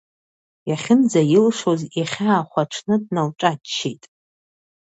Иахьынӡаилшоз 0.69 1.81
ихьаа 2.01 2.41
хәаҽны, 2.49 2.95
дналҿаччеит. 3.03 4.03